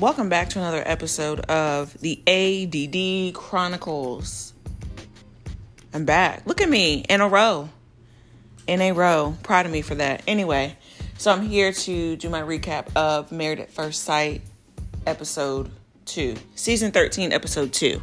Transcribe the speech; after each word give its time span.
welcome 0.00 0.28
back 0.28 0.50
to 0.50 0.58
another 0.58 0.82
episode 0.84 1.40
of 1.40 1.98
the 2.00 2.20
ADD 2.26 3.34
Chronicles. 3.34 4.52
I'm 5.94 6.04
back. 6.04 6.42
Look 6.44 6.60
at 6.60 6.68
me 6.68 7.04
in 7.08 7.22
a 7.22 7.28
row. 7.28 7.70
In 8.66 8.82
a 8.82 8.92
row. 8.92 9.38
Proud 9.42 9.64
of 9.64 9.72
me 9.72 9.80
for 9.80 9.94
that. 9.94 10.22
Anyway, 10.26 10.76
so 11.16 11.32
I'm 11.32 11.48
here 11.48 11.72
to 11.72 12.16
do 12.16 12.28
my 12.28 12.42
recap 12.42 12.94
of 12.94 13.32
Married 13.32 13.58
at 13.58 13.70
First 13.70 14.04
Sight 14.04 14.42
episode 15.06 15.70
2, 16.04 16.36
season 16.56 16.92
13, 16.92 17.32
episode 17.32 17.72
2. 17.72 18.02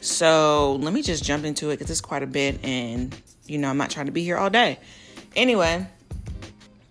So 0.00 0.76
let 0.76 0.92
me 0.92 1.02
just 1.02 1.24
jump 1.24 1.44
into 1.44 1.70
it 1.70 1.78
because 1.78 1.90
it's 1.90 2.00
quite 2.00 2.22
a 2.22 2.28
bit, 2.28 2.64
and 2.64 3.12
you 3.46 3.58
know, 3.58 3.68
I'm 3.68 3.76
not 3.76 3.90
trying 3.90 4.06
to 4.06 4.12
be 4.12 4.22
here 4.22 4.36
all 4.36 4.50
day. 4.50 4.78
Anyway, 5.34 5.84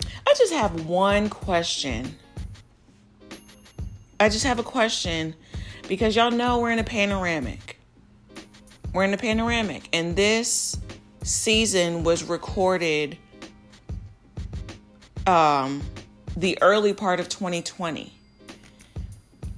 I 0.03 0.33
just 0.37 0.51
have 0.51 0.85
one 0.85 1.29
question 1.29 2.17
I 4.19 4.29
just 4.29 4.45
have 4.45 4.59
a 4.59 4.63
question 4.63 5.35
because 5.87 6.15
y'all 6.15 6.31
know 6.31 6.59
we're 6.59 6.71
in 6.71 6.79
a 6.79 6.83
panoramic. 6.83 7.79
We're 8.93 9.03
in 9.03 9.13
a 9.13 9.17
panoramic, 9.17 9.89
and 9.93 10.15
this 10.15 10.77
season 11.23 12.03
was 12.03 12.23
recorded 12.23 13.17
um 15.27 15.83
the 16.37 16.57
early 16.61 16.93
part 16.93 17.19
of 17.19 17.29
2020. 17.29 18.13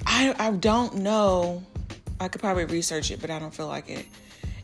I 0.05 0.35
I 0.37 0.51
don't 0.51 0.95
know. 0.95 1.63
I 2.19 2.27
could 2.27 2.41
probably 2.41 2.65
research 2.65 3.11
it, 3.11 3.21
but 3.21 3.29
I 3.29 3.39
don't 3.39 3.53
feel 3.53 3.67
like 3.67 3.89
it. 3.89 4.05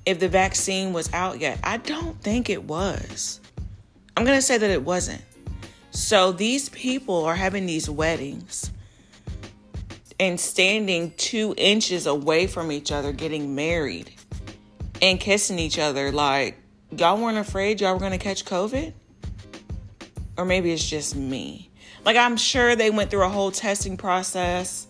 If 0.06 0.20
the 0.20 0.28
vaccine 0.28 0.94
was 0.94 1.12
out 1.14 1.40
yet, 1.40 1.60
I 1.64 1.78
don't 1.78 2.20
think 2.22 2.50
it 2.50 2.64
was. 2.64 3.40
I'm 4.18 4.26
going 4.26 4.38
to 4.38 4.42
say 4.42 4.58
that 4.58 4.70
it 4.70 4.84
wasn't. 4.84 5.22
So 5.92 6.32
these 6.32 6.70
people 6.70 7.24
are 7.26 7.36
having 7.36 7.66
these 7.66 7.90
weddings 7.90 8.72
and 10.20 10.40
standing 10.40 11.14
two 11.18 11.54
inches 11.58 12.08
away 12.08 12.48
from 12.48 12.72
each 12.72 12.92
other 12.92 13.12
getting 13.12 13.56
married 13.56 14.12
and 15.02 15.20
kissing 15.20 15.60
each 15.60 15.78
other. 15.78 16.12
Like 16.12 16.58
y'all 16.92 17.22
weren't 17.22 17.38
afraid 17.38 17.82
y'all 17.82 17.98
were 17.98 18.10
to 18.10 18.18
catch 18.18 18.46
covid? 18.46 18.94
Or 20.38 20.46
maybe 20.46 20.72
it's 20.72 20.88
just 20.88 21.16
me. 21.16 21.70
Like 22.04 22.18
i'm 22.18 22.38
sure 22.38 22.76
they 22.76 22.90
went 22.90 23.10
through 23.10 23.24
a 23.24 23.30
whole 23.30 23.52
testing 23.52 23.98
process 23.98 24.88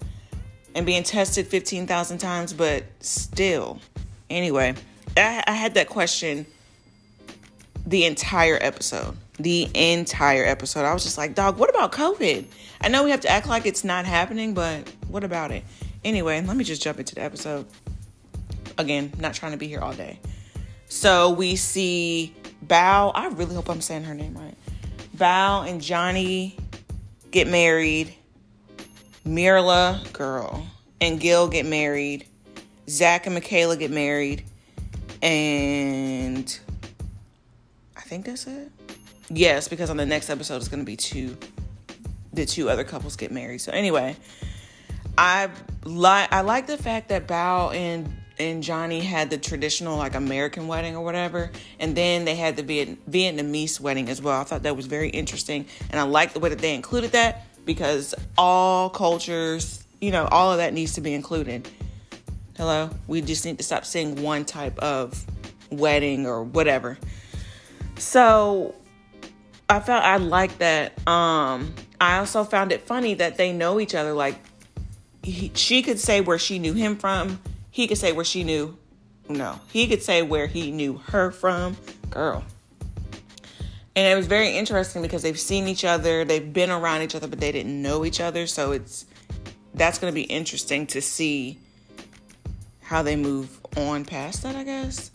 and 0.75 0.85
being 0.85 1.03
tested 1.03 1.47
15,000 1.47 2.17
times 2.17 2.53
but 2.53 2.83
still. 2.99 3.79
Anyway 4.29 4.75
I, 5.17 5.43
I 5.47 5.53
had 5.53 5.75
that 5.75 5.87
question 5.87 6.45
the 7.85 8.05
entire 8.05 8.57
episode 8.59 9.17
the 9.39 9.69
entire 9.73 10.45
episode. 10.45 10.85
I 10.85 10.93
was 10.93 11.03
just 11.03 11.17
like, 11.17 11.35
dog, 11.35 11.57
what 11.57 11.69
about 11.69 11.91
COVID? 11.91 12.45
I 12.81 12.87
know 12.87 13.03
we 13.03 13.11
have 13.11 13.21
to 13.21 13.29
act 13.29 13.47
like 13.47 13.65
it's 13.65 13.83
not 13.83 14.05
happening, 14.05 14.53
but 14.53 14.89
what 15.07 15.23
about 15.23 15.51
it? 15.51 15.63
Anyway, 16.03 16.41
let 16.41 16.55
me 16.55 16.63
just 16.63 16.81
jump 16.81 16.99
into 16.99 17.15
the 17.15 17.21
episode. 17.21 17.65
Again, 18.77 19.11
not 19.19 19.33
trying 19.33 19.53
to 19.53 19.57
be 19.57 19.67
here 19.67 19.79
all 19.79 19.93
day. 19.93 20.19
So 20.87 21.31
we 21.31 21.55
see 21.55 22.35
Bao. 22.65 23.11
I 23.15 23.27
really 23.29 23.55
hope 23.55 23.69
I'm 23.69 23.81
saying 23.81 24.03
her 24.03 24.13
name 24.13 24.37
right. 24.37 24.55
Bao 25.17 25.69
and 25.69 25.81
Johnny 25.81 26.57
get 27.31 27.47
married. 27.47 28.13
Myrla, 29.25 30.05
girl, 30.13 30.67
and 31.01 31.19
Gil 31.19 31.47
get 31.47 31.65
married. 31.65 32.27
Zach 32.87 33.25
and 33.25 33.33
Michaela 33.33 33.75
get 33.75 33.89
married. 33.89 34.45
And 35.21 36.59
I 37.97 38.01
think 38.01 38.25
that's 38.25 38.45
it. 38.45 38.71
Yes, 39.29 39.67
because 39.67 39.89
on 39.89 39.97
the 39.97 40.05
next 40.05 40.29
episode 40.29 40.57
it's 40.57 40.67
going 40.67 40.81
to 40.81 40.85
be 40.85 40.95
two 40.95 41.37
the 42.33 42.45
two 42.45 42.69
other 42.69 42.83
couples 42.83 43.15
get 43.15 43.31
married. 43.31 43.59
So 43.59 43.71
anyway, 43.71 44.15
I 45.17 45.49
like 45.83 46.31
I 46.31 46.41
like 46.41 46.67
the 46.67 46.77
fact 46.77 47.09
that 47.09 47.27
Bao 47.27 47.73
and 47.73 48.13
and 48.37 48.61
Johnny 48.61 48.99
had 48.99 49.29
the 49.29 49.37
traditional 49.37 49.97
like 49.97 50.15
American 50.15 50.67
wedding 50.67 50.95
or 50.95 51.03
whatever, 51.03 51.51
and 51.79 51.95
then 51.95 52.25
they 52.25 52.35
had 52.35 52.57
the 52.57 52.63
Viet- 52.63 53.09
Vietnamese 53.09 53.79
wedding 53.79 54.09
as 54.09 54.21
well. 54.21 54.39
I 54.39 54.43
thought 54.43 54.63
that 54.63 54.75
was 54.75 54.85
very 54.85 55.09
interesting, 55.09 55.65
and 55.89 55.99
I 55.99 56.03
like 56.03 56.33
the 56.33 56.39
way 56.39 56.49
that 56.49 56.59
they 56.59 56.75
included 56.75 57.13
that 57.13 57.45
because 57.65 58.13
all 58.37 58.89
cultures, 58.89 59.85
you 60.01 60.11
know, 60.11 60.25
all 60.25 60.51
of 60.51 60.57
that 60.57 60.73
needs 60.73 60.93
to 60.93 61.01
be 61.01 61.13
included. 61.13 61.67
Hello, 62.57 62.89
we 63.07 63.21
just 63.21 63.45
need 63.45 63.57
to 63.57 63.63
stop 63.63 63.85
seeing 63.85 64.21
one 64.21 64.45
type 64.45 64.77
of 64.79 65.25
wedding 65.71 66.25
or 66.25 66.43
whatever. 66.43 66.97
So 67.97 68.75
I 69.69 69.79
felt 69.79 70.03
I 70.03 70.17
liked 70.17 70.59
that. 70.59 70.95
Um, 71.07 71.73
I 71.99 72.17
also 72.19 72.43
found 72.43 72.71
it 72.71 72.81
funny 72.81 73.15
that 73.15 73.37
they 73.37 73.51
know 73.51 73.79
each 73.79 73.95
other. 73.95 74.13
Like 74.13 74.35
he, 75.23 75.51
she 75.55 75.81
could 75.81 75.99
say 75.99 76.21
where 76.21 76.39
she 76.39 76.59
knew 76.59 76.73
him 76.73 76.97
from. 76.97 77.39
He 77.71 77.87
could 77.87 77.97
say 77.97 78.11
where 78.11 78.25
she 78.25 78.43
knew. 78.43 78.77
No, 79.27 79.59
he 79.71 79.87
could 79.87 80.03
say 80.03 80.21
where 80.21 80.47
he 80.47 80.71
knew 80.71 80.97
her 81.07 81.31
from. 81.31 81.77
Girl. 82.09 82.43
And 83.95 84.11
it 84.11 84.15
was 84.15 84.27
very 84.27 84.49
interesting 84.49 85.01
because 85.01 85.23
they've 85.23 85.39
seen 85.39 85.67
each 85.67 85.85
other, 85.85 86.25
they've 86.25 86.51
been 86.51 86.69
around 86.69 87.01
each 87.01 87.15
other, 87.15 87.27
but 87.27 87.39
they 87.39 87.51
didn't 87.51 87.81
know 87.81 88.03
each 88.05 88.19
other. 88.19 88.45
So 88.45 88.73
it's 88.73 89.05
that's 89.73 89.99
going 89.99 90.11
to 90.11 90.15
be 90.15 90.23
interesting 90.23 90.85
to 90.87 91.01
see 91.01 91.57
how 92.81 93.01
they 93.01 93.15
move 93.15 93.59
on 93.77 94.05
past 94.05 94.43
that, 94.43 94.55
I 94.55 94.63
guess. 94.63 95.11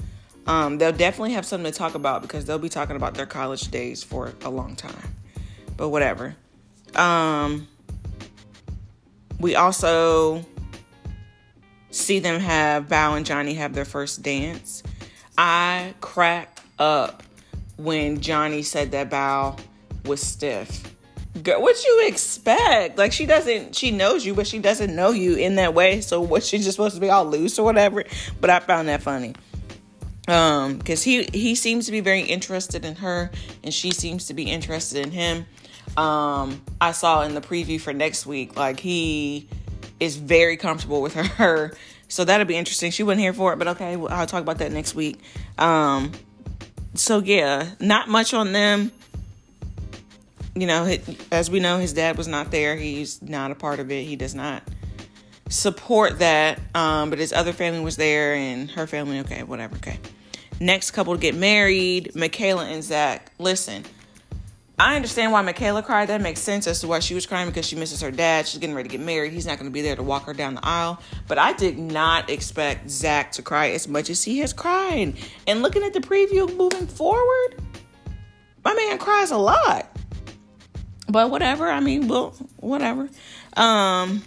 Um, 0.50 0.78
they'll 0.78 0.90
definitely 0.90 1.34
have 1.34 1.46
something 1.46 1.70
to 1.70 1.78
talk 1.78 1.94
about 1.94 2.22
because 2.22 2.44
they'll 2.44 2.58
be 2.58 2.68
talking 2.68 2.96
about 2.96 3.14
their 3.14 3.24
college 3.24 3.70
days 3.70 4.02
for 4.02 4.32
a 4.42 4.50
long 4.50 4.74
time. 4.74 5.14
But 5.76 5.90
whatever. 5.90 6.34
Um, 6.96 7.68
we 9.38 9.54
also 9.54 10.44
see 11.92 12.18
them 12.18 12.40
have 12.40 12.88
Bao 12.88 13.16
and 13.16 13.24
Johnny 13.24 13.54
have 13.54 13.74
their 13.74 13.84
first 13.84 14.22
dance. 14.22 14.82
I 15.38 15.94
cracked 16.00 16.62
up 16.80 17.22
when 17.76 18.20
Johnny 18.20 18.62
said 18.62 18.90
that 18.90 19.08
Bao 19.08 19.56
was 20.04 20.20
stiff. 20.20 20.82
Girl, 21.44 21.62
what 21.62 21.80
you 21.84 22.08
expect? 22.08 22.98
Like 22.98 23.12
she 23.12 23.24
doesn't, 23.24 23.76
she 23.76 23.92
knows 23.92 24.26
you, 24.26 24.34
but 24.34 24.48
she 24.48 24.58
doesn't 24.58 24.96
know 24.96 25.12
you 25.12 25.36
in 25.36 25.54
that 25.54 25.74
way. 25.74 26.00
So 26.00 26.20
what? 26.20 26.42
She's 26.42 26.64
just 26.64 26.74
supposed 26.74 26.96
to 26.96 27.00
be 27.00 27.08
all 27.08 27.24
loose 27.24 27.56
or 27.56 27.64
whatever. 27.64 28.02
But 28.40 28.50
I 28.50 28.58
found 28.58 28.88
that 28.88 29.00
funny 29.00 29.36
um 30.28 30.78
because 30.78 31.02
he 31.02 31.24
he 31.32 31.54
seems 31.54 31.86
to 31.86 31.92
be 31.92 32.00
very 32.00 32.22
interested 32.22 32.84
in 32.84 32.96
her 32.96 33.30
and 33.64 33.72
she 33.72 33.90
seems 33.90 34.26
to 34.26 34.34
be 34.34 34.44
interested 34.44 35.04
in 35.04 35.10
him. 35.10 35.46
Um 35.96 36.62
i 36.80 36.92
saw 36.92 37.22
in 37.22 37.34
the 37.34 37.40
preview 37.40 37.80
for 37.80 37.92
next 37.92 38.26
week 38.26 38.56
like 38.56 38.80
he 38.80 39.48
is 39.98 40.16
very 40.16 40.56
comfortable 40.56 41.02
with 41.02 41.14
her. 41.14 41.72
So 42.08 42.24
that'll 42.24 42.46
be 42.46 42.56
interesting. 42.56 42.90
She 42.90 43.02
wasn't 43.02 43.20
here 43.20 43.32
for 43.32 43.52
it 43.52 43.58
but 43.58 43.68
okay 43.68 43.96
i'll 43.96 44.26
talk 44.26 44.42
about 44.42 44.58
that 44.58 44.72
next 44.72 44.94
week. 44.94 45.18
Um 45.58 46.12
so 46.94 47.18
yeah 47.18 47.70
not 47.80 48.08
much 48.08 48.34
on 48.34 48.52
them. 48.52 48.92
You 50.54 50.66
know 50.66 50.96
as 51.32 51.50
we 51.50 51.60
know 51.60 51.78
his 51.78 51.92
dad 51.92 52.18
was 52.18 52.28
not 52.28 52.50
there. 52.50 52.76
He's 52.76 53.22
not 53.22 53.50
a 53.50 53.54
part 53.54 53.80
of 53.80 53.90
it. 53.90 54.04
He 54.04 54.16
does 54.16 54.34
not 54.34 54.62
support 55.50 56.20
that 56.20 56.58
um 56.74 57.10
but 57.10 57.18
his 57.18 57.32
other 57.32 57.52
family 57.52 57.80
was 57.80 57.96
there 57.96 58.34
and 58.34 58.70
her 58.70 58.86
family 58.86 59.20
okay 59.20 59.42
whatever 59.42 59.76
okay 59.76 59.98
next 60.60 60.90
couple 60.90 61.14
to 61.14 61.20
get 61.20 61.34
married, 61.34 62.14
Michaela 62.14 62.66
and 62.66 62.84
Zach. 62.84 63.32
Listen, 63.38 63.84
I 64.78 64.94
understand 64.94 65.32
why 65.32 65.42
Michaela 65.42 65.82
cried. 65.82 66.08
That 66.08 66.20
makes 66.20 66.40
sense 66.40 66.66
as 66.66 66.80
to 66.80 66.86
why 66.86 67.00
she 67.00 67.14
was 67.14 67.26
crying 67.26 67.48
because 67.48 67.66
she 67.66 67.76
misses 67.76 68.00
her 68.02 68.10
dad. 68.10 68.46
She's 68.46 68.60
getting 68.60 68.76
ready 68.76 68.88
to 68.88 68.96
get 68.96 69.04
married. 69.04 69.32
He's 69.32 69.46
not 69.46 69.58
going 69.58 69.70
to 69.70 69.72
be 69.72 69.82
there 69.82 69.96
to 69.96 70.02
walk 70.02 70.24
her 70.24 70.34
down 70.34 70.54
the 70.54 70.64
aisle. 70.64 71.00
But 71.26 71.38
I 71.38 71.54
did 71.54 71.78
not 71.78 72.30
expect 72.30 72.90
Zach 72.90 73.32
to 73.32 73.42
cry 73.42 73.70
as 73.70 73.88
much 73.88 74.10
as 74.10 74.22
he 74.22 74.38
has 74.40 74.52
cried. 74.52 75.14
And 75.46 75.62
looking 75.62 75.82
at 75.82 75.92
the 75.92 76.00
preview 76.00 76.54
moving 76.56 76.86
forward, 76.86 77.56
my 78.64 78.74
man 78.74 78.98
cries 78.98 79.30
a 79.30 79.38
lot. 79.38 79.86
But 81.08 81.30
whatever. 81.30 81.68
I 81.68 81.80
mean, 81.80 82.06
well, 82.06 82.30
whatever. 82.58 83.08
Um, 83.56 84.22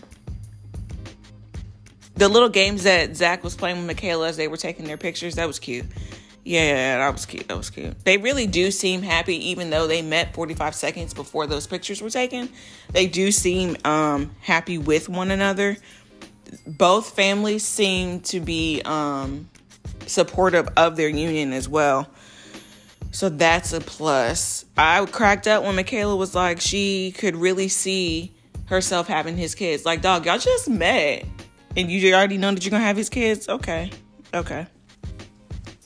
the 2.15 2.30
little 2.30 2.50
games 2.50 2.83
that 2.83 3.15
Zach 3.15 3.44
was 3.44 3.56
playing 3.56 3.77
with 3.77 3.88
Michaela 3.88 4.27
as 4.27 4.38
they 4.38 4.48
were 4.48 4.57
taking 4.57 4.86
their 4.86 4.98
pictures, 4.98 5.36
that 5.36 5.48
was 5.48 5.60
cute. 5.60 5.86
Yeah, 6.44 6.98
that 6.98 7.13
was 7.13 7.25
cute. 7.25 7.48
That 7.48 7.57
was 7.57 7.69
cute. 7.69 8.04
They 8.04 8.18
really 8.18 8.48
do 8.48 8.69
seem 8.69 9.01
happy, 9.01 9.51
even 9.51 9.69
though 9.69 9.88
they 9.88 10.01
met 10.01 10.33
45 10.33 10.75
seconds 10.75 11.13
before 11.13 11.48
those 11.48 11.68
pictures 11.68 12.01
were 12.01 12.10
taken. 12.10 12.50
They 12.92 13.07
do 13.07 13.31
seem 13.31 13.77
um, 13.86 14.31
happy 14.42 14.77
with 14.77 15.07
one 15.07 15.31
another. 15.31 15.77
Both 16.68 17.15
families 17.15 17.63
seem 17.63 18.19
to 18.21 18.42
be 18.42 18.81
um, 18.83 19.50
supportive 20.06 20.68
of 20.75 20.98
their 20.98 21.07
union 21.07 21.54
as 21.54 21.69
well. 21.69 22.09
So 23.12 23.30
that's 23.30 23.74
a 23.74 23.80
plus. 23.80 24.66
I 24.75 25.06
cracked 25.06 25.48
up 25.48 25.63
when 25.63 25.75
Michaela 25.75 26.16
was 26.16 26.36
like, 26.36 26.59
she 26.59 27.13
could 27.18 27.36
really 27.36 27.69
see 27.69 28.33
herself 28.66 29.07
having 29.07 29.38
his 29.38 29.56
kids. 29.56 29.86
Like, 29.86 30.01
dog, 30.01 30.25
y'all 30.25 30.39
just 30.39 30.69
met 30.69 31.25
and 31.75 31.89
you 31.89 32.13
already 32.13 32.37
know 32.37 32.51
that 32.51 32.63
you're 32.63 32.71
gonna 32.71 32.83
have 32.83 32.97
his 32.97 33.09
kids. 33.09 33.49
Okay, 33.49 33.91
okay. 34.33 34.67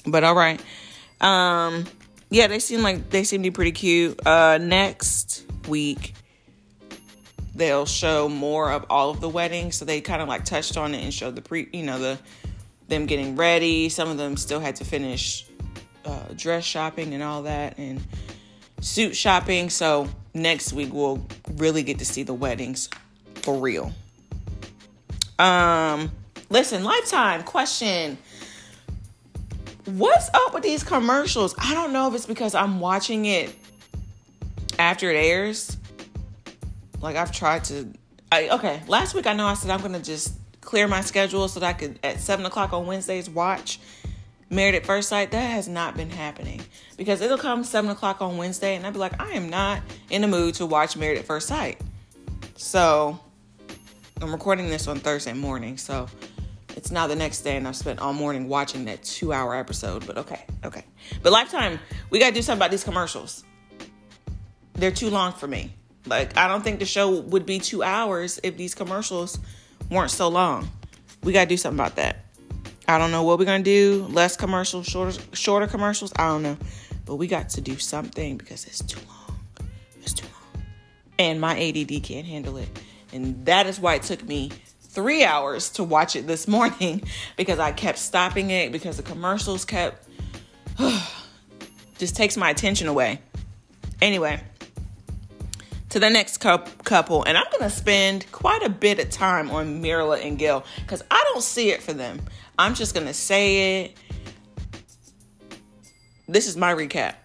But 0.05 0.23
all 0.23 0.35
right. 0.35 0.61
Um, 1.21 1.85
yeah, 2.29 2.47
they 2.47 2.59
seem 2.59 2.81
like 2.81 3.09
they 3.09 3.23
seem 3.23 3.41
to 3.43 3.49
be 3.49 3.53
pretty 3.53 3.71
cute. 3.71 4.25
Uh, 4.25 4.57
next 4.57 5.45
week, 5.67 6.13
they'll 7.55 7.85
show 7.85 8.29
more 8.29 8.71
of 8.71 8.85
all 8.89 9.09
of 9.09 9.21
the 9.21 9.29
weddings. 9.29 9.75
So 9.75 9.85
they 9.85 10.01
kind 10.01 10.21
of 10.21 10.27
like 10.27 10.45
touched 10.45 10.77
on 10.77 10.93
it 10.93 11.03
and 11.03 11.13
showed 11.13 11.35
the 11.35 11.41
pre, 11.41 11.69
you 11.73 11.83
know, 11.83 11.99
the 11.99 12.19
them 12.87 13.05
getting 13.05 13.35
ready. 13.35 13.89
Some 13.89 14.09
of 14.09 14.17
them 14.17 14.37
still 14.37 14.59
had 14.59 14.75
to 14.77 14.85
finish 14.85 15.45
uh, 16.05 16.23
dress 16.35 16.63
shopping 16.63 17.13
and 17.13 17.21
all 17.21 17.43
that 17.43 17.77
and 17.77 18.01
suit 18.81 19.15
shopping. 19.15 19.69
So 19.69 20.07
next 20.33 20.73
week 20.73 20.93
we'll 20.93 21.25
really 21.55 21.83
get 21.83 21.99
to 21.99 22.05
see 22.05 22.23
the 22.23 22.33
weddings 22.33 22.89
for 23.35 23.59
real. 23.59 23.91
Um, 25.39 26.11
listen, 26.49 26.83
Lifetime 26.83 27.43
question. 27.43 28.17
What's 29.85 30.29
up 30.33 30.53
with 30.53 30.63
these 30.63 30.83
commercials? 30.83 31.55
I 31.57 31.73
don't 31.73 31.93
know 31.93 32.07
if 32.07 32.15
it's 32.15 32.25
because 32.25 32.55
I'm 32.55 32.79
watching 32.79 33.25
it 33.25 33.55
after 34.77 35.09
it 35.09 35.15
airs. 35.15 35.77
Like 36.99 37.15
I've 37.15 37.31
tried 37.31 37.63
to. 37.65 37.93
I, 38.31 38.49
okay, 38.49 38.81
last 38.87 39.13
week 39.15 39.27
I 39.27 39.33
know 39.33 39.45
I 39.45 39.53
said 39.53 39.71
I'm 39.71 39.81
gonna 39.81 40.01
just 40.01 40.33
clear 40.61 40.87
my 40.87 41.01
schedule 41.01 41.47
so 41.47 41.61
that 41.61 41.67
I 41.67 41.73
could 41.73 41.99
at 42.03 42.19
seven 42.19 42.45
o'clock 42.45 42.73
on 42.73 42.85
Wednesdays 42.85 43.29
watch 43.29 43.79
Married 44.49 44.75
at 44.75 44.85
First 44.85 45.07
Sight. 45.07 45.31
That 45.31 45.49
has 45.51 45.67
not 45.69 45.95
been 45.95 46.09
happening 46.09 46.61
because 46.97 47.21
it'll 47.21 47.37
come 47.37 47.63
seven 47.63 47.89
o'clock 47.89 48.21
on 48.21 48.35
Wednesday 48.37 48.75
and 48.75 48.85
I'll 48.85 48.91
be 48.91 48.99
like, 48.99 49.21
I 49.21 49.31
am 49.31 49.49
not 49.49 49.81
in 50.09 50.21
the 50.21 50.27
mood 50.27 50.55
to 50.55 50.65
watch 50.65 50.97
Married 50.97 51.19
at 51.19 51.25
First 51.25 51.47
Sight. 51.47 51.79
So 52.55 53.19
I'm 54.19 54.31
recording 54.31 54.67
this 54.67 54.87
on 54.87 54.99
Thursday 54.99 55.33
morning, 55.33 55.77
so 55.77 56.07
it's 56.75 56.89
now 56.89 57.05
the 57.05 57.15
next 57.15 57.41
day, 57.41 57.55
and 57.55 57.67
I've 57.67 57.75
spent 57.75 57.99
all 57.99 58.13
morning 58.13 58.47
watching 58.47 58.85
that 58.85 59.03
two 59.03 59.31
hour 59.31 59.55
episode. 59.55 60.07
But 60.07 60.17
okay, 60.17 60.43
okay. 60.65 60.83
But 61.21 61.31
Lifetime, 61.31 61.79
we 62.09 62.17
got 62.17 62.29
to 62.29 62.33
do 62.33 62.41
something 62.41 62.57
about 62.57 62.71
these 62.71 62.83
commercials. 62.83 63.43
They're 64.73 64.91
too 64.91 65.11
long 65.11 65.33
for 65.33 65.47
me. 65.47 65.71
Like, 66.07 66.35
I 66.35 66.47
don't 66.47 66.63
think 66.63 66.79
the 66.79 66.85
show 66.85 67.19
would 67.19 67.45
be 67.45 67.59
two 67.59 67.83
hours 67.83 68.39
if 68.41 68.57
these 68.57 68.73
commercials 68.73 69.37
weren't 69.91 70.11
so 70.11 70.29
long. 70.29 70.67
We 71.21 71.31
got 71.31 71.43
to 71.43 71.49
do 71.49 71.57
something 71.57 71.79
about 71.79 71.97
that. 71.97 72.25
I 72.87 72.97
don't 72.97 73.11
know 73.11 73.21
what 73.21 73.37
we're 73.37 73.45
going 73.45 73.63
to 73.63 73.69
do. 73.69 74.07
Less 74.09 74.35
commercials, 74.35 74.87
shorter, 74.87 75.19
shorter 75.33 75.67
commercials. 75.67 76.11
I 76.15 76.27
don't 76.27 76.41
know. 76.41 76.57
But 77.05 77.17
we 77.17 77.27
got 77.27 77.49
to 77.49 77.61
do 77.61 77.77
something 77.77 78.37
because 78.37 78.65
it's 78.65 78.83
too 78.83 78.99
long. 79.07 79.39
It's 80.01 80.13
too 80.13 80.25
long. 80.25 80.63
And 81.19 81.39
my 81.39 81.51
ADD 81.59 82.01
can't 82.01 82.25
handle 82.25 82.57
it. 82.57 82.67
And 83.13 83.45
that 83.45 83.67
is 83.67 83.79
why 83.79 83.95
it 83.95 84.03
took 84.03 84.23
me 84.23 84.51
three 84.79 85.23
hours 85.23 85.69
to 85.71 85.83
watch 85.83 86.15
it 86.15 86.27
this 86.27 86.47
morning 86.47 87.03
because 87.35 87.59
I 87.59 87.71
kept 87.71 87.97
stopping 87.97 88.49
it 88.49 88.71
because 88.71 88.97
the 88.97 89.03
commercials 89.03 89.65
kept 89.65 90.07
just 91.97 92.15
takes 92.15 92.37
my 92.37 92.49
attention 92.49 92.87
away. 92.87 93.21
Anyway, 94.01 94.41
to 95.89 95.99
the 95.99 96.09
next 96.09 96.37
couple, 96.37 97.23
and 97.23 97.37
I'm 97.37 97.45
gonna 97.51 97.69
spend 97.69 98.31
quite 98.31 98.63
a 98.63 98.69
bit 98.69 98.99
of 98.99 99.09
time 99.09 99.49
on 99.49 99.81
Myrla 99.81 100.23
and 100.23 100.37
Gil 100.37 100.63
because 100.81 101.03
I 101.09 101.23
don't 101.31 101.41
see 101.41 101.71
it 101.71 101.81
for 101.81 101.93
them. 101.93 102.21
I'm 102.59 102.75
just 102.75 102.93
gonna 102.93 103.13
say 103.13 103.83
it. 103.83 103.97
This 106.27 106.47
is 106.47 106.57
my 106.57 106.73
recap. 106.73 107.15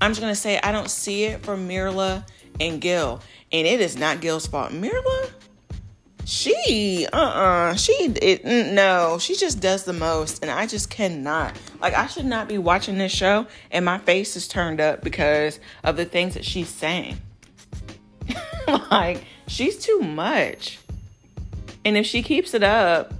I'm 0.00 0.12
just 0.12 0.20
gonna 0.20 0.34
say 0.34 0.58
I 0.62 0.72
don't 0.72 0.90
see 0.90 1.24
it 1.24 1.44
for 1.44 1.56
Myrla 1.56 2.24
and 2.60 2.80
Gil, 2.80 3.20
and 3.50 3.66
it 3.66 3.80
is 3.80 3.96
not 3.96 4.20
Gil's 4.20 4.46
fault. 4.46 4.72
Myrla 4.72 5.30
she 6.30 7.08
uh-uh. 7.12 7.74
She 7.74 7.92
it, 7.92 8.44
no. 8.44 9.18
She 9.18 9.34
just 9.34 9.60
does 9.60 9.82
the 9.82 9.92
most. 9.92 10.42
And 10.42 10.50
i 10.50 10.64
just 10.64 10.88
cannot. 10.88 11.58
Like 11.80 11.94
i 11.94 12.06
should 12.06 12.24
not 12.24 12.46
be 12.46 12.56
watching 12.56 12.98
this 12.98 13.10
show 13.10 13.46
and 13.72 13.84
my 13.84 13.98
face 13.98 14.36
is 14.36 14.46
turned 14.46 14.80
up 14.80 15.02
because 15.02 15.58
of 15.82 15.96
the 15.96 16.04
things 16.04 16.34
that 16.34 16.44
she's 16.44 16.68
saying. 16.68 17.18
Like 18.68 19.24
she's 19.48 19.76
too 19.78 19.98
much. 20.00 20.78
And 21.84 21.96
if 21.96 22.06
she 22.06 22.22
keeps 22.22 22.54
it 22.54 22.62
up 22.62 23.12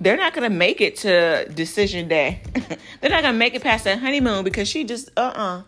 they're 0.00 0.16
not 0.16 0.34
gonna 0.34 0.50
make 0.50 0.80
it 0.80 0.96
to 0.96 1.48
decision 1.54 2.08
day. 2.08 2.40
They're 3.00 3.10
not 3.10 3.22
gonna 3.22 3.36
make 3.36 3.54
it 3.54 3.62
past 3.62 3.84
that 3.84 3.98
honeymoon 3.98 4.44
because 4.44 4.68
she 4.68 4.84
just 4.84 5.10
uh-uh 5.16 5.62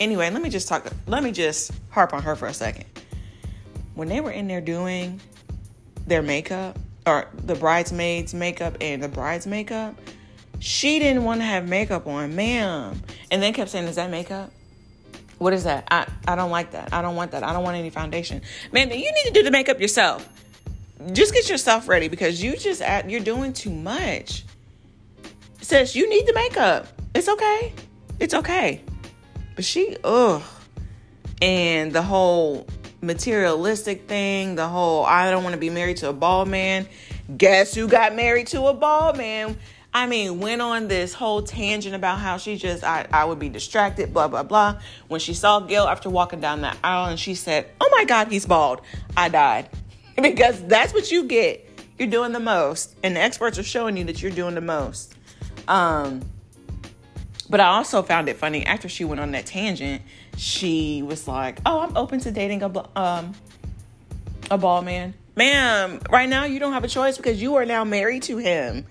anyway 0.00 0.30
let 0.30 0.42
me 0.42 0.50
just 0.50 0.68
talk 0.68 0.86
let 1.06 1.22
me 1.22 1.32
just 1.32 1.72
harp 1.90 2.12
on 2.12 2.22
her 2.22 2.36
for 2.36 2.46
a 2.46 2.54
second 2.54 2.84
when 3.94 4.08
they 4.08 4.20
were 4.20 4.30
in 4.30 4.48
there 4.48 4.60
doing 4.60 5.20
their 6.06 6.22
makeup 6.22 6.78
or 7.06 7.28
the 7.34 7.54
bridesmaids 7.54 8.34
makeup 8.34 8.76
and 8.80 9.02
the 9.02 9.08
bride's 9.08 9.46
makeup, 9.46 9.94
she 10.58 10.98
didn't 10.98 11.24
want 11.24 11.40
to 11.40 11.44
have 11.44 11.68
makeup 11.68 12.06
on, 12.06 12.34
ma'am. 12.34 13.00
And 13.30 13.42
then 13.42 13.52
kept 13.52 13.70
saying, 13.70 13.86
Is 13.86 13.96
that 13.96 14.10
makeup? 14.10 14.50
What 15.38 15.52
is 15.52 15.64
that? 15.64 15.86
I, 15.90 16.06
I 16.26 16.36
don't 16.36 16.50
like 16.50 16.70
that. 16.72 16.92
I 16.92 17.02
don't 17.02 17.16
want 17.16 17.32
that. 17.32 17.42
I 17.42 17.52
don't 17.52 17.64
want 17.64 17.76
any 17.76 17.90
foundation. 17.90 18.40
Man, 18.72 18.88
you 18.90 18.96
need 18.96 19.24
to 19.26 19.32
do 19.32 19.42
the 19.42 19.50
makeup 19.50 19.80
yourself. 19.80 20.28
Just 21.12 21.34
get 21.34 21.50
yourself 21.50 21.88
ready 21.88 22.08
because 22.08 22.42
you 22.42 22.56
just 22.56 22.82
you're 23.06 23.20
doing 23.20 23.52
too 23.52 23.70
much. 23.70 24.44
Says 25.60 25.94
you 25.94 26.08
need 26.08 26.26
the 26.26 26.34
makeup. 26.34 26.86
It's 27.14 27.28
okay. 27.28 27.72
It's 28.20 28.32
okay. 28.32 28.82
But 29.54 29.64
she, 29.64 29.96
ugh. 30.02 30.42
And 31.40 31.92
the 31.92 32.02
whole 32.02 32.66
materialistic 33.00 34.08
thing, 34.08 34.54
the 34.54 34.66
whole 34.66 35.04
I 35.04 35.30
don't 35.30 35.42
want 35.42 35.54
to 35.54 35.60
be 35.60 35.70
married 35.70 35.98
to 35.98 36.08
a 36.08 36.12
bald 36.12 36.48
man. 36.48 36.88
Guess 37.36 37.74
who 37.74 37.88
got 37.88 38.14
married 38.14 38.48
to 38.48 38.64
a 38.66 38.74
bald 38.74 39.16
man? 39.16 39.56
I 39.92 40.06
mean, 40.06 40.40
went 40.40 40.60
on 40.60 40.88
this 40.88 41.14
whole 41.14 41.42
tangent 41.42 41.94
about 41.94 42.18
how 42.18 42.36
she 42.36 42.56
just, 42.56 42.82
I, 42.82 43.06
I 43.12 43.24
would 43.24 43.38
be 43.38 43.48
distracted, 43.48 44.12
blah, 44.12 44.26
blah, 44.26 44.42
blah. 44.42 44.80
When 45.06 45.20
she 45.20 45.34
saw 45.34 45.60
Gil 45.60 45.86
after 45.86 46.10
walking 46.10 46.40
down 46.40 46.62
the 46.62 46.74
aisle 46.82 47.10
and 47.10 47.20
she 47.20 47.36
said, 47.36 47.70
Oh 47.80 47.88
my 47.92 48.04
God, 48.04 48.26
he's 48.26 48.44
bald. 48.44 48.80
I 49.16 49.28
died. 49.28 49.68
because 50.20 50.62
that's 50.64 50.92
what 50.92 51.10
you 51.12 51.24
get. 51.24 51.68
You're 51.96 52.08
doing 52.08 52.32
the 52.32 52.40
most. 52.40 52.96
And 53.04 53.14
the 53.14 53.20
experts 53.20 53.56
are 53.58 53.62
showing 53.62 53.96
you 53.96 54.04
that 54.04 54.20
you're 54.20 54.32
doing 54.32 54.56
the 54.56 54.60
most. 54.60 55.14
Um, 55.68 56.22
but 57.48 57.60
I 57.60 57.66
also 57.66 58.02
found 58.02 58.28
it 58.28 58.36
funny 58.36 58.64
after 58.64 58.88
she 58.88 59.04
went 59.04 59.20
on 59.20 59.32
that 59.32 59.46
tangent 59.46 60.02
she 60.36 61.02
was 61.02 61.28
like, 61.28 61.58
"Oh, 61.64 61.80
I'm 61.80 61.96
open 61.96 62.20
to 62.20 62.30
dating 62.30 62.62
a 62.62 62.98
um 62.98 63.32
a 64.50 64.58
ball 64.58 64.82
man." 64.82 65.14
Ma'am, 65.36 66.00
right 66.10 66.28
now 66.28 66.44
you 66.44 66.58
don't 66.58 66.72
have 66.72 66.84
a 66.84 66.88
choice 66.88 67.16
because 67.16 67.40
you 67.42 67.56
are 67.56 67.64
now 67.64 67.84
married 67.84 68.22
to 68.24 68.38
him. 68.38 68.86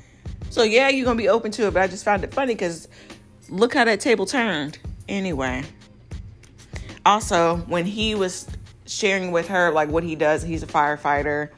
So 0.50 0.64
yeah, 0.64 0.90
you're 0.90 1.06
gonna 1.06 1.18
be 1.18 1.30
open 1.30 1.52
to 1.52 1.68
it, 1.68 1.74
but 1.74 1.82
I 1.82 1.88
just 1.88 2.06
found 2.06 2.24
it 2.24 2.34
funny 2.34 2.54
because 2.54 2.88
look 3.50 3.74
how 3.74 3.86
that 3.86 4.00
table 4.00 4.26
turned. 4.26 4.78
Anyway. 5.08 5.64
Also, 7.06 7.58
when 7.68 7.86
he 7.86 8.16
was 8.16 8.48
sharing 8.86 9.32
with 9.32 9.50
her 9.50 9.72
like 9.72 9.90
what 9.90 10.04
he 10.04 10.16
does, 10.16 10.44
he's 10.44 10.64
a 10.64 10.68
firefighter 10.68 11.50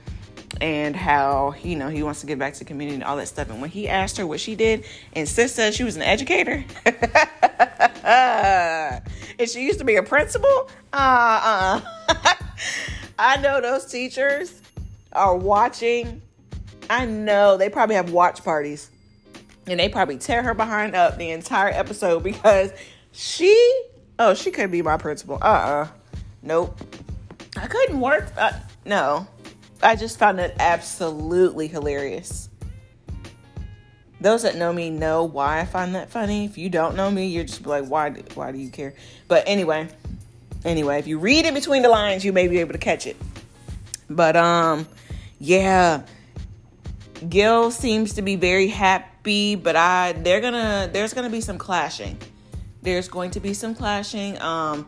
and 0.65 0.95
how 0.95 1.53
you 1.62 1.75
know 1.75 1.89
he 1.89 2.01
wants 2.01 2.22
to 2.22 2.25
get 2.25 2.39
back 2.39 2.53
to 2.53 2.60
the 2.60 2.65
community 2.65 2.95
and 2.95 3.03
all 3.03 3.17
that 3.17 3.27
stuff. 3.27 3.51
And 3.51 3.62
when 3.62 3.69
he 3.69 3.88
asked 3.88 4.17
her 4.17 4.25
what 4.25 4.39
she 4.39 4.55
did, 4.55 4.84
and 5.13 5.29
sis 5.29 5.53
said 5.53 5.75
she 5.75 5.84
was 5.84 5.95
an 5.95 6.01
educator, 6.01 6.65
and 8.03 9.01
she 9.48 9.63
used 9.63 9.77
to 9.77 9.86
be 9.86 9.98
a 9.98 10.01
principal. 10.01 10.67
Uh 10.91 11.81
uh. 12.10 12.36
I 13.19 13.38
know 13.38 13.62
those 13.62 13.86
teachers 13.86 14.60
are 15.13 15.38
watching. 15.38 16.24
I 16.89 17.05
know 17.05 17.57
they 17.57 17.69
probably 17.69 17.95
have 17.98 18.12
watch 18.12 18.43
parties, 18.43 18.89
and 19.67 19.79
they 19.79 19.88
probably 19.88 20.17
tear 20.17 20.41
her 20.41 20.55
behind 20.55 20.95
up 20.95 21.19
the 21.19 21.29
entire 21.29 21.69
episode 21.69 22.24
because 22.24 22.72
she. 23.12 23.84
Oh, 24.17 24.34
she 24.34 24.50
could 24.50 24.72
be 24.72 24.81
my 24.81 24.98
principal. 24.98 25.36
Uh 25.36 25.45
uh 25.45 25.88
Nope. 26.41 26.79
I 27.55 27.67
couldn't 27.67 28.00
work. 28.00 28.31
Uh, 28.36 28.53
no. 28.84 29.27
I 29.82 29.96
just 29.96 30.17
found 30.17 30.39
it 30.39 30.55
absolutely 30.60 31.67
hilarious. 31.67 32.50
Those 34.22 34.44
that 34.44 34.55
know 34.55 34.72
me 34.72 34.89
know 34.89 35.25
why 35.25 35.60
I 35.60 35.65
find 35.65 35.94
that 35.96 36.10
funny. 36.10 36.46
If 36.46 36.58
you 36.58 36.70
don't 36.70 36.96
know 36.96 37.12
me, 37.12 37.27
you're 37.27 37.44
just 37.44 37.65
like, 37.65 37.86
why? 37.86 38.10
Why 38.34 38.51
do 38.51 38.58
you 38.58 38.70
care? 38.70 38.94
But 39.27 39.44
anyway, 39.46 39.89
anyway, 40.63 41.00
if 41.00 41.08
you 41.08 41.20
read 41.20 41.46
in 41.46 41.53
between 41.53 41.82
the 41.82 41.89
lines, 41.89 42.24
you 42.24 42.34
may 42.34 42.48
be 42.48 42.60
able 42.60 42.72
to 42.74 42.79
catch 42.79 43.05
it. 43.05 43.17
But 44.10 44.36
um, 44.36 44.88
yeah, 45.39 46.03
Gil 47.27 47.72
seems 47.72 48.13
to 48.13 48.22
be 48.22 48.36
very 48.36 48.67
happy, 48.67 49.55
but 49.55 49.75
I 49.75 50.13
they're 50.13 50.41
gonna 50.41 50.89
there's 50.91 51.13
gonna 51.13 51.29
be 51.29 51.41
some 51.41 51.58
clashing. 51.58 52.17
There's 52.82 53.08
going 53.08 53.32
to 53.32 53.39
be 53.39 53.53
some 53.53 53.75
clashing. 53.75 54.39
Um, 54.41 54.88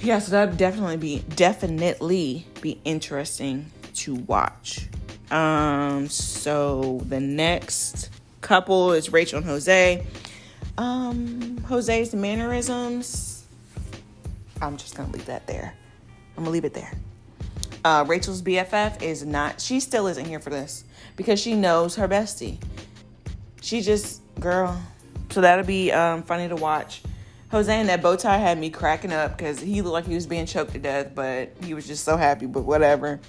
yeah, 0.00 0.18
so 0.18 0.32
that'd 0.32 0.56
definitely 0.56 0.96
be 0.96 1.24
definitely 1.34 2.46
be 2.60 2.80
interesting 2.84 3.70
to 3.94 4.14
watch. 4.14 4.88
Um, 5.30 6.08
so 6.08 7.00
the 7.08 7.20
next 7.20 8.10
couple 8.40 8.92
is 8.92 9.12
Rachel 9.12 9.38
and 9.38 9.46
Jose. 9.46 10.06
Um, 10.76 11.58
Jose's 11.68 12.14
mannerisms. 12.14 13.44
I'm 14.62 14.76
just 14.76 14.96
gonna 14.96 15.12
leave 15.12 15.26
that 15.26 15.46
there. 15.46 15.74
I'm 16.36 16.44
gonna 16.44 16.52
leave 16.52 16.64
it 16.64 16.74
there. 16.74 16.92
Uh, 17.84 18.04
Rachel's 18.06 18.42
BFF 18.42 19.02
is 19.02 19.24
not. 19.24 19.60
She 19.60 19.80
still 19.80 20.06
isn't 20.06 20.24
here 20.24 20.40
for 20.40 20.50
this 20.50 20.84
because 21.16 21.40
she 21.40 21.54
knows 21.54 21.96
her 21.96 22.08
bestie. 22.08 22.58
She 23.60 23.80
just 23.80 24.22
girl. 24.40 24.80
So 25.30 25.40
that'll 25.40 25.64
be 25.64 25.92
um, 25.92 26.22
funny 26.22 26.48
to 26.48 26.56
watch. 26.56 27.02
Jose 27.50 27.80
in 27.80 27.86
that 27.86 28.02
bow 28.02 28.14
tie 28.14 28.36
had 28.36 28.58
me 28.58 28.68
cracking 28.68 29.12
up 29.12 29.36
because 29.36 29.58
he 29.58 29.80
looked 29.80 29.94
like 29.94 30.06
he 30.06 30.14
was 30.14 30.26
being 30.26 30.44
choked 30.44 30.72
to 30.72 30.78
death, 30.78 31.12
but 31.14 31.52
he 31.64 31.72
was 31.72 31.86
just 31.86 32.04
so 32.04 32.16
happy. 32.16 32.46
But 32.46 32.62
whatever. 32.62 33.20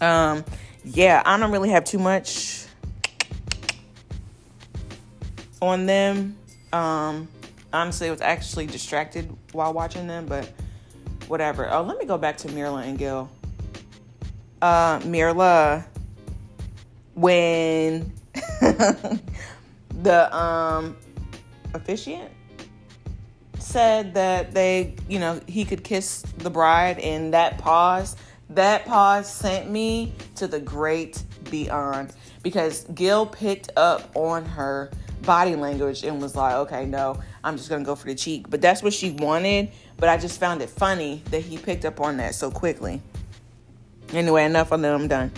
Um, 0.00 0.44
yeah, 0.84 1.22
I 1.24 1.38
don't 1.38 1.50
really 1.50 1.70
have 1.70 1.84
too 1.84 1.98
much 1.98 2.66
on 5.62 5.86
them. 5.86 6.36
Um, 6.72 7.28
honestly, 7.72 8.08
I 8.08 8.10
was 8.10 8.20
actually 8.20 8.66
distracted 8.66 9.34
while 9.52 9.72
watching 9.72 10.06
them, 10.06 10.26
but 10.26 10.52
whatever. 11.26 11.72
Oh, 11.72 11.82
let 11.82 11.98
me 11.98 12.04
go 12.04 12.18
back 12.18 12.36
to 12.38 12.48
Myrla 12.48 12.86
and 12.86 12.98
Gil. 12.98 13.30
Uh, 14.60 15.00
Myrla, 15.00 15.86
when 17.14 18.12
the 20.02 20.36
um 20.36 20.96
officiant 21.72 22.30
said 23.66 24.14
that 24.14 24.52
they, 24.52 24.94
you 25.08 25.18
know, 25.18 25.40
he 25.46 25.64
could 25.64 25.82
kiss 25.82 26.22
the 26.38 26.50
bride, 26.50 26.98
and 27.00 27.34
that 27.34 27.58
pause, 27.58 28.16
that 28.50 28.86
pause 28.86 29.30
sent 29.30 29.70
me 29.70 30.12
to 30.36 30.46
the 30.46 30.60
great 30.60 31.22
beyond 31.50 32.12
because 32.42 32.84
Gil 32.94 33.26
picked 33.26 33.70
up 33.76 34.10
on 34.14 34.44
her 34.44 34.90
body 35.22 35.56
language 35.56 36.04
and 36.04 36.22
was 36.22 36.36
like, 36.36 36.54
okay, 36.54 36.86
no, 36.86 37.20
I'm 37.42 37.56
just 37.56 37.68
gonna 37.68 37.84
go 37.84 37.96
for 37.96 38.06
the 38.06 38.14
cheek. 38.14 38.48
But 38.48 38.60
that's 38.60 38.82
what 38.82 38.94
she 38.94 39.10
wanted. 39.10 39.70
But 39.96 40.08
I 40.08 40.16
just 40.16 40.38
found 40.38 40.62
it 40.62 40.70
funny 40.70 41.22
that 41.30 41.40
he 41.40 41.58
picked 41.58 41.84
up 41.84 42.00
on 42.00 42.18
that 42.18 42.34
so 42.34 42.50
quickly. 42.50 43.02
Anyway, 44.12 44.44
enough 44.44 44.70
of 44.70 44.80
them. 44.80 45.02
I'm 45.02 45.08
done. 45.08 45.32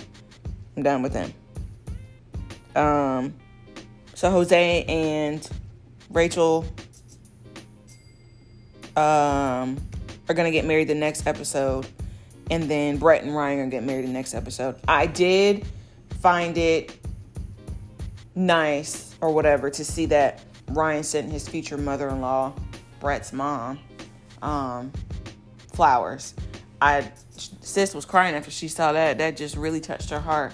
I'm 0.77 0.83
done 0.83 1.03
with 1.03 1.13
them. 1.15 1.33
Um, 2.77 3.35
so 4.15 4.31
Jose 4.31 4.85
and 4.85 5.49
Rachel 6.11 6.67
um, 8.99 9.77
are 10.29 10.35
gonna 10.35 10.51
get 10.51 10.65
married 10.65 10.89
the 10.89 10.95
next 10.95 11.27
episode, 11.27 11.87
and 12.51 12.65
then 12.65 12.97
Brett 12.97 13.23
and 13.23 13.35
Ryan 13.35 13.59
are 13.59 13.63
gonna 13.63 13.71
get 13.71 13.85
married 13.85 14.07
the 14.07 14.13
next 14.13 14.35
episode. 14.35 14.77
I 14.89 15.07
did 15.07 15.65
find 16.21 16.59
it 16.59 16.99
nice 18.35 19.15
or 19.21 19.33
whatever 19.33 19.71
to 19.71 19.85
see 19.85 20.07
that 20.07 20.43
Ryan 20.71 21.05
sent 21.05 21.31
his 21.31 21.49
future 21.49 21.79
mother-in-law, 21.79 22.55
Brett's 23.01 23.33
mom, 23.33 23.79
um, 24.43 24.93
flowers. 25.73 26.35
I 26.81 27.11
sis 27.31 27.95
was 27.95 28.05
crying 28.05 28.35
after 28.35 28.51
she 28.51 28.67
saw 28.67 28.93
that. 28.93 29.19
That 29.19 29.37
just 29.37 29.57
really 29.57 29.81
touched 29.81 30.11
her 30.11 30.21
heart. 30.21 30.53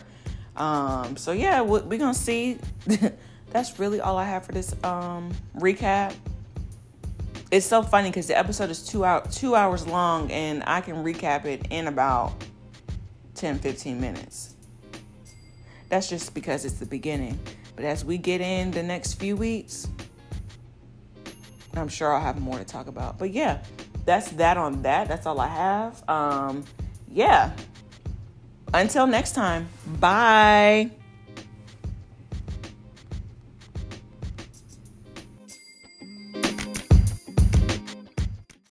Um, 0.56 1.16
so 1.16 1.32
yeah, 1.32 1.62
we're 1.62 1.80
gonna 1.80 2.12
see. 2.12 2.58
That's 3.50 3.78
really 3.78 4.00
all 4.00 4.18
I 4.18 4.24
have 4.24 4.44
for 4.44 4.52
this 4.52 4.74
um, 4.84 5.32
recap. 5.56 6.14
It's 7.54 7.64
so 7.64 7.84
funny 7.84 8.08
because 8.08 8.26
the 8.26 8.36
episode 8.36 8.68
is 8.70 8.84
two 8.84 9.04
out 9.04 9.30
two 9.30 9.54
hours 9.54 9.86
long, 9.86 10.28
and 10.32 10.64
I 10.66 10.80
can 10.80 11.04
recap 11.04 11.44
it 11.44 11.68
in 11.70 11.86
about 11.86 12.32
10, 13.36 13.60
15 13.60 14.00
minutes. 14.00 14.56
That's 15.88 16.08
just 16.08 16.34
because 16.34 16.64
it's 16.64 16.80
the 16.80 16.86
beginning. 16.86 17.38
But 17.76 17.84
as 17.84 18.04
we 18.04 18.18
get 18.18 18.40
in 18.40 18.72
the 18.72 18.82
next 18.82 19.20
few 19.20 19.36
weeks, 19.36 19.86
I'm 21.74 21.86
sure 21.86 22.12
I'll 22.12 22.20
have 22.20 22.40
more 22.40 22.58
to 22.58 22.64
talk 22.64 22.88
about. 22.88 23.20
But 23.20 23.30
yeah, 23.30 23.62
that's 24.04 24.30
that 24.32 24.56
on 24.56 24.82
that. 24.82 25.06
That's 25.06 25.24
all 25.24 25.38
I 25.38 25.46
have. 25.46 26.08
Um, 26.08 26.64
yeah. 27.08 27.52
Until 28.72 29.06
next 29.06 29.30
time, 29.36 29.68
bye. 30.00 30.90